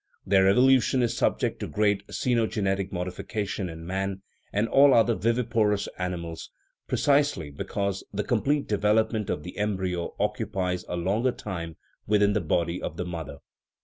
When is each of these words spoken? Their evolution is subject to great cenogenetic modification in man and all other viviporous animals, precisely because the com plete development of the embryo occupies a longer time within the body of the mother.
Their 0.25 0.47
evolution 0.47 1.03
is 1.03 1.15
subject 1.15 1.59
to 1.59 1.67
great 1.67 2.01
cenogenetic 2.07 2.91
modification 2.91 3.69
in 3.69 3.85
man 3.85 4.23
and 4.51 4.67
all 4.67 4.95
other 4.95 5.13
viviporous 5.13 5.87
animals, 5.99 6.49
precisely 6.87 7.51
because 7.51 8.03
the 8.11 8.23
com 8.23 8.41
plete 8.41 8.65
development 8.65 9.29
of 9.29 9.43
the 9.43 9.55
embryo 9.59 10.15
occupies 10.19 10.83
a 10.89 10.95
longer 10.97 11.31
time 11.31 11.75
within 12.07 12.33
the 12.33 12.41
body 12.41 12.81
of 12.81 12.97
the 12.97 13.05
mother. 13.05 13.37